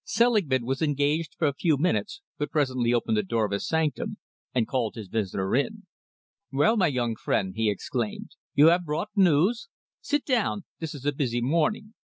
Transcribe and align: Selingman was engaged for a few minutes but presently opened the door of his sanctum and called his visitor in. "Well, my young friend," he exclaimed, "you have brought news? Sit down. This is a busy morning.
Selingman 0.03 0.65
was 0.65 0.81
engaged 0.81 1.35
for 1.37 1.47
a 1.47 1.53
few 1.53 1.77
minutes 1.77 2.21
but 2.39 2.49
presently 2.49 2.91
opened 2.91 3.15
the 3.17 3.21
door 3.21 3.45
of 3.45 3.51
his 3.51 3.67
sanctum 3.67 4.17
and 4.51 4.67
called 4.67 4.95
his 4.95 5.07
visitor 5.07 5.55
in. 5.55 5.85
"Well, 6.51 6.75
my 6.75 6.87
young 6.87 7.15
friend," 7.15 7.53
he 7.55 7.69
exclaimed, 7.69 8.31
"you 8.55 8.69
have 8.69 8.83
brought 8.83 9.09
news? 9.15 9.69
Sit 10.01 10.25
down. 10.25 10.63
This 10.79 10.95
is 10.95 11.05
a 11.05 11.11
busy 11.13 11.39
morning. 11.39 11.93